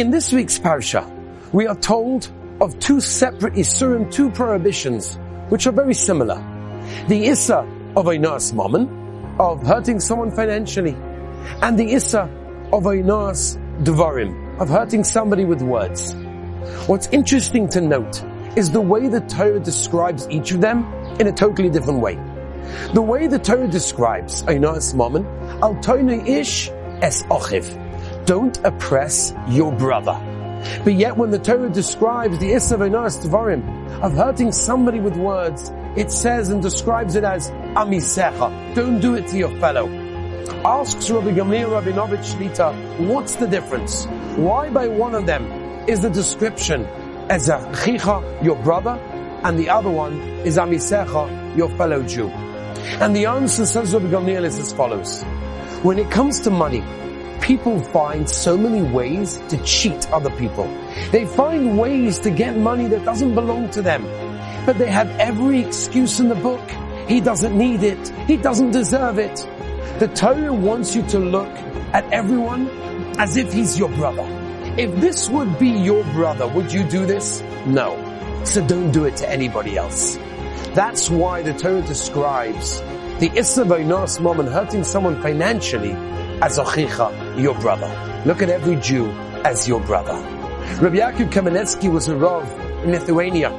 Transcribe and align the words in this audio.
In 0.00 0.10
this 0.10 0.32
week's 0.32 0.58
parsha, 0.58 1.04
we 1.52 1.66
are 1.66 1.76
told 1.76 2.32
of 2.62 2.78
two 2.78 3.02
separate 3.02 3.52
Isurim, 3.52 4.10
two 4.10 4.30
prohibitions, 4.30 5.18
which 5.50 5.66
are 5.66 5.72
very 5.72 5.92
similar. 5.92 6.36
The 7.08 7.26
Issa 7.26 7.58
of 7.96 8.06
Einas 8.06 8.54
Mammon, 8.54 8.88
of 9.38 9.62
hurting 9.62 10.00
someone 10.00 10.30
financially, 10.30 10.96
and 11.60 11.78
the 11.78 11.92
Issa 11.92 12.22
of 12.72 12.84
Einas 12.84 13.58
Devarim, 13.84 14.58
of 14.58 14.70
hurting 14.70 15.04
somebody 15.04 15.44
with 15.44 15.60
words. 15.60 16.14
What's 16.86 17.08
interesting 17.08 17.68
to 17.68 17.82
note 17.82 18.24
is 18.56 18.70
the 18.70 18.80
way 18.80 19.06
the 19.06 19.20
Torah 19.20 19.60
describes 19.60 20.26
each 20.30 20.50
of 20.52 20.62
them 20.62 20.90
in 21.20 21.26
a 21.26 21.32
totally 21.32 21.68
different 21.68 22.00
way. 22.00 22.14
The 22.94 23.02
way 23.02 23.26
the 23.26 23.38
Torah 23.38 23.68
describes 23.68 24.44
Einas 24.44 24.94
Mammon, 24.94 25.26
Al 25.62 25.76
Ish 26.26 26.70
Es 27.02 27.22
Ochiv 27.24 27.89
don't 28.26 28.58
oppress 28.64 29.34
your 29.48 29.72
brother. 29.72 30.18
But 30.84 30.94
yet 30.94 31.16
when 31.16 31.30
the 31.30 31.38
Torah 31.38 31.70
describes 31.70 32.38
the 32.38 32.52
Issa 32.52 32.76
Tvarim, 32.76 34.02
of 34.02 34.12
hurting 34.14 34.52
somebody 34.52 35.00
with 35.00 35.16
words, 35.16 35.72
it 35.96 36.10
says 36.12 36.48
and 36.50 36.62
describes 36.62 37.16
it 37.16 37.24
as 37.24 37.50
Amisecha. 37.50 38.74
Don't 38.74 39.00
do 39.00 39.14
it 39.14 39.26
to 39.28 39.38
your 39.38 39.50
fellow. 39.58 39.88
Asks 40.64 41.10
Rabbi 41.10 41.30
Gamliel 41.30 41.70
Rabinovich 41.70 42.34
Shlita, 42.34 43.08
what's 43.08 43.36
the 43.36 43.46
difference? 43.46 44.06
Why 44.36 44.70
by 44.70 44.88
one 44.88 45.14
of 45.14 45.26
them 45.26 45.44
is 45.88 46.00
the 46.00 46.10
description 46.10 46.86
as 47.28 47.48
a 47.48 47.72
chicha, 47.84 48.38
your 48.42 48.56
brother, 48.62 48.98
and 49.42 49.58
the 49.58 49.70
other 49.70 49.90
one 49.90 50.20
is 50.44 50.58
Amisecha, 50.58 51.56
your 51.56 51.70
fellow 51.70 52.02
Jew? 52.02 52.28
And 52.28 53.14
the 53.16 53.26
answer, 53.26 53.66
says 53.66 53.94
Rabbi 53.94 54.06
Gamliel, 54.06 54.44
is 54.44 54.58
as 54.58 54.72
follows. 54.72 55.22
When 55.82 55.98
it 55.98 56.10
comes 56.10 56.40
to 56.40 56.50
money, 56.50 56.82
people 57.50 57.80
find 57.80 58.30
so 58.30 58.56
many 58.56 58.80
ways 58.80 59.42
to 59.48 59.60
cheat 59.64 60.08
other 60.12 60.30
people. 60.38 60.68
They 61.10 61.26
find 61.26 61.76
ways 61.76 62.20
to 62.20 62.30
get 62.30 62.56
money 62.56 62.86
that 62.86 63.04
doesn't 63.04 63.34
belong 63.34 63.70
to 63.70 63.82
them. 63.82 64.04
But 64.66 64.78
they 64.78 64.88
have 64.88 65.10
every 65.18 65.62
excuse 65.62 66.20
in 66.20 66.28
the 66.28 66.36
book. 66.36 66.62
He 67.08 67.20
doesn't 67.20 67.58
need 67.58 67.82
it. 67.82 68.08
He 68.28 68.36
doesn't 68.36 68.70
deserve 68.70 69.18
it. 69.18 69.34
The 69.98 70.06
Torah 70.14 70.52
wants 70.52 70.94
you 70.94 71.02
to 71.08 71.18
look 71.18 71.50
at 71.92 72.04
everyone 72.12 72.68
as 73.18 73.36
if 73.36 73.52
he's 73.52 73.76
your 73.76 73.88
brother. 73.88 74.26
If 74.78 74.94
this 75.00 75.28
would 75.28 75.58
be 75.58 75.70
your 75.70 76.04
brother, 76.12 76.46
would 76.46 76.72
you 76.72 76.84
do 76.84 77.04
this? 77.04 77.42
No. 77.66 77.98
So 78.44 78.64
don't 78.64 78.92
do 78.92 79.06
it 79.06 79.16
to 79.16 79.28
anybody 79.28 79.76
else. 79.76 80.20
That's 80.74 81.10
why 81.10 81.42
the 81.42 81.54
Torah 81.54 81.82
describes 81.82 82.78
the 83.18 83.32
Issa 83.34 83.64
Vainas 83.64 84.20
Mammon 84.22 84.46
hurting 84.46 84.84
someone 84.84 85.20
financially 85.20 85.96
as 86.42 86.56
your 87.36 87.54
brother. 87.60 88.22
Look 88.26 88.42
at 88.42 88.48
every 88.48 88.76
Jew 88.76 89.10
as 89.44 89.68
your 89.68 89.80
brother. 89.80 90.14
Rabbi 90.80 90.96
Yaakov 90.96 91.30
Kamenetsky 91.30 91.92
was 91.92 92.08
a 92.08 92.16
Rav 92.16 92.50
in 92.84 92.92
Lithuania. 92.92 93.50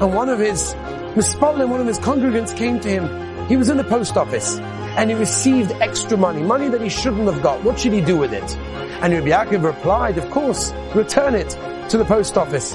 And 0.00 0.14
one 0.14 0.28
of 0.28 0.38
his 0.38 0.74
Mispalim, 1.14 1.68
one 1.68 1.80
of 1.80 1.86
his 1.86 1.98
congregants 1.98 2.56
came 2.56 2.80
to 2.80 2.88
him. 2.88 3.48
He 3.48 3.56
was 3.56 3.68
in 3.68 3.76
the 3.76 3.84
post 3.84 4.16
office 4.16 4.58
and 4.96 5.10
he 5.10 5.16
received 5.16 5.72
extra 5.72 6.16
money, 6.16 6.42
money 6.42 6.68
that 6.68 6.80
he 6.80 6.88
shouldn't 6.88 7.26
have 7.26 7.42
got. 7.42 7.62
What 7.64 7.78
should 7.78 7.92
he 7.92 8.00
do 8.00 8.16
with 8.16 8.32
it? 8.32 8.56
And 9.02 9.12
Rabbi 9.12 9.28
Yaakov 9.28 9.62
replied, 9.62 10.18
of 10.18 10.30
course, 10.30 10.72
return 10.94 11.34
it 11.34 11.50
to 11.90 11.98
the 11.98 12.04
post 12.04 12.36
office. 12.36 12.70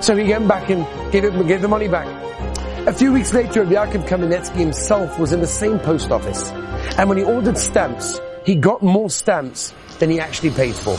So 0.00 0.16
he 0.16 0.24
came 0.26 0.48
back 0.48 0.70
and 0.70 0.86
gave, 1.12 1.24
it, 1.24 1.46
gave 1.46 1.62
the 1.62 1.68
money 1.68 1.88
back. 1.88 2.06
A 2.86 2.92
few 2.92 3.12
weeks 3.12 3.34
later, 3.34 3.64
Rabbi 3.64 3.74
Yaakov 3.74 4.08
Kamenetsky 4.08 4.56
himself 4.56 5.18
was 5.18 5.32
in 5.32 5.40
the 5.40 5.46
same 5.46 5.78
post 5.78 6.10
office. 6.10 6.50
And 6.98 7.08
when 7.08 7.18
he 7.18 7.24
ordered 7.24 7.58
stamps, 7.58 8.20
he 8.46 8.54
got 8.54 8.80
more 8.80 9.10
stamps 9.10 9.74
than 9.98 10.08
he 10.08 10.20
actually 10.20 10.50
paid 10.50 10.76
for. 10.76 10.96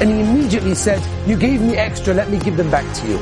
And 0.00 0.10
he 0.10 0.20
immediately 0.20 0.74
said, 0.74 1.02
you 1.26 1.36
gave 1.36 1.62
me 1.62 1.76
extra, 1.76 2.12
let 2.12 2.28
me 2.28 2.38
give 2.38 2.58
them 2.58 2.70
back 2.70 2.94
to 2.96 3.08
you. 3.08 3.16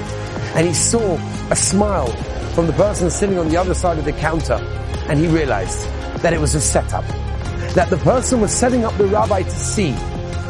And 0.57 0.67
he 0.67 0.75
saw 0.75 1.17
a 1.51 1.57
smile 1.57 2.09
from 2.55 2.67
the 2.67 2.73
person 2.73 3.09
sitting 3.09 3.39
on 3.39 3.49
the 3.49 3.57
other 3.57 3.75
side 3.75 3.99
of 3.99 4.05
the 4.05 4.13
counter 4.13 4.55
and 5.09 5.21
he 5.21 5.29
realized 5.29 5.81
that 6.23 6.33
it 6.33 6.41
was 6.41 6.57
a 6.57 6.61
setup. 6.61 7.05
That 7.75 7.89
the 7.89 7.99
person 7.99 8.41
was 8.41 8.53
setting 8.53 8.85
up 8.85 8.97
the 8.99 9.07
rabbi 9.07 9.43
to 9.43 9.51
see 9.51 9.93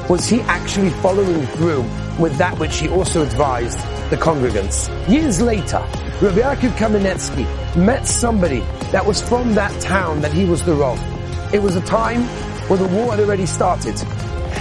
was 0.09 0.27
he 0.27 0.41
actually 0.43 0.91
following 1.03 1.47
through 1.49 1.83
with 2.19 2.35
that 2.39 2.59
which 2.59 2.79
he 2.79 2.89
also 2.89 3.23
advised 3.23 3.79
the 4.09 4.17
congregants. 4.17 4.89
Years 5.07 5.43
later, 5.43 5.81
Rabbi 6.23 6.41
Yaakov 6.41 6.71
Kamenetsky 6.79 7.77
met 7.77 8.07
somebody 8.07 8.61
that 8.91 9.05
was 9.05 9.21
from 9.21 9.55
that 9.55 9.79
town 9.83 10.23
that 10.23 10.33
he 10.33 10.47
was 10.47 10.65
the 10.65 10.75
Rav. 10.75 10.99
It 11.53 11.63
was 11.63 11.77
a 11.77 11.83
time 11.83 12.27
where 12.69 12.79
the 12.79 12.87
war 12.89 13.11
had 13.11 13.21
already 13.21 13.47
started. 13.47 14.01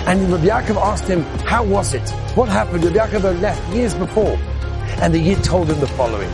And 0.08 0.32
Rabbi 0.32 0.48
Yaakov 0.48 0.78
asked 0.78 1.06
him, 1.06 1.24
how 1.46 1.64
was 1.64 1.94
it? 1.94 2.10
What 2.36 2.50
happened? 2.50 2.84
Rabbi 2.84 2.98
Yaakov 2.98 3.22
had 3.22 3.42
left 3.42 3.74
years 3.74 3.94
before. 3.94 4.38
And 5.02 5.14
the 5.14 5.20
Yid 5.20 5.44
told 5.44 5.70
him 5.70 5.80
the 5.80 5.88
following. 5.88 6.32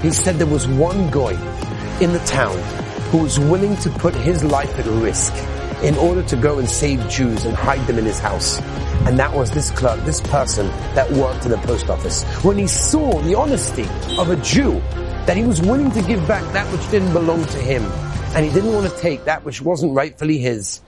He 0.00 0.10
said 0.10 0.36
there 0.36 0.46
was 0.46 0.66
one 0.66 1.10
guy 1.10 1.32
in 2.00 2.12
the 2.12 2.22
town 2.26 2.56
who 3.10 3.18
was 3.18 3.38
willing 3.38 3.76
to 3.76 3.90
put 3.90 4.14
his 4.14 4.42
life 4.42 4.78
at 4.78 4.86
risk 4.86 5.34
in 5.82 5.96
order 5.96 6.22
to 6.22 6.36
go 6.36 6.58
and 6.58 6.68
save 6.68 7.06
Jews 7.08 7.44
and 7.44 7.54
hide 7.54 7.86
them 7.86 7.98
in 7.98 8.04
his 8.04 8.18
house. 8.18 8.60
And 9.06 9.18
that 9.18 9.34
was 9.34 9.50
this 9.50 9.70
clerk, 9.70 10.00
this 10.04 10.20
person 10.20 10.68
that 10.94 11.10
worked 11.12 11.44
in 11.44 11.50
the 11.50 11.58
post 11.58 11.90
office. 11.90 12.24
When 12.44 12.56
he 12.56 12.66
saw 12.66 13.20
the 13.20 13.34
honesty 13.34 13.86
of 14.16 14.30
a 14.30 14.36
Jew, 14.36 14.80
that 15.26 15.36
he 15.36 15.44
was 15.44 15.60
willing 15.60 15.90
to 15.92 16.02
give 16.02 16.26
back 16.26 16.50
that 16.52 16.66
which 16.72 16.88
didn't 16.90 17.12
belong 17.12 17.44
to 17.44 17.58
him, 17.58 17.84
and 18.34 18.44
he 18.44 18.52
didn't 18.52 18.72
want 18.72 18.90
to 18.90 18.96
take 18.98 19.24
that 19.24 19.44
which 19.44 19.60
wasn't 19.60 19.94
rightfully 19.94 20.38
his, 20.38 20.80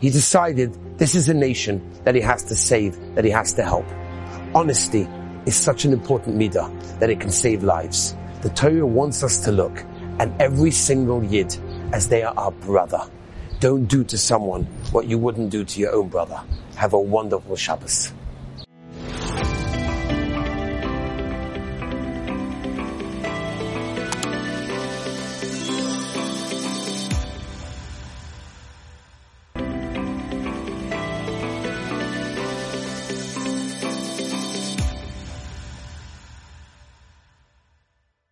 he 0.00 0.10
decided 0.10 0.76
this 0.98 1.14
is 1.14 1.28
a 1.28 1.34
nation 1.34 1.80
that 2.04 2.14
he 2.14 2.20
has 2.20 2.42
to 2.44 2.56
save, 2.56 2.98
that 3.14 3.24
he 3.24 3.30
has 3.30 3.52
to 3.54 3.62
help. 3.62 3.86
Honesty 4.54 5.06
is 5.46 5.54
such 5.54 5.84
an 5.84 5.92
important 5.92 6.36
midah 6.36 6.98
that 6.98 7.10
it 7.10 7.20
can 7.20 7.30
save 7.30 7.62
lives. 7.62 8.16
The 8.42 8.50
Torah 8.50 8.86
wants 8.86 9.22
us 9.22 9.40
to 9.44 9.52
look 9.52 9.84
at 10.18 10.30
every 10.40 10.70
single 10.70 11.22
yid 11.22 11.56
as 11.92 12.08
they 12.08 12.22
are 12.22 12.34
our 12.36 12.52
brother. 12.52 13.02
Don't 13.60 13.84
do 13.84 14.02
to 14.04 14.16
someone 14.16 14.64
what 14.92 15.06
you 15.06 15.18
wouldn't 15.18 15.50
do 15.50 15.64
to 15.64 15.80
your 15.80 15.94
own 15.94 16.08
brother. 16.08 16.40
Have 16.76 16.94
a 16.94 17.00
wonderful 17.00 17.56
Shabbos. 17.56 18.12